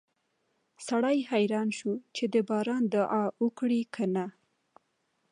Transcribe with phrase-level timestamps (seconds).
[0.87, 4.25] سړی حیران شو چې د باران دعا وکړي که نه